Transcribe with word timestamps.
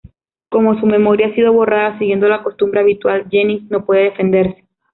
Como 0.49 0.79
su 0.79 0.87
memoria 0.87 1.27
ha 1.27 1.35
sido 1.35 1.53
borrada 1.53 1.99
siguiendo 1.99 2.27
la 2.27 2.41
costumbre 2.41 2.79
habitual, 2.79 3.27
Jennings 3.29 3.69
no 3.69 3.85
puede 3.85 4.05
defenderse. 4.05 4.63